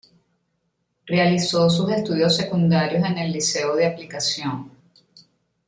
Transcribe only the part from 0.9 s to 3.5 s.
Realizó sus estudios secundarios en el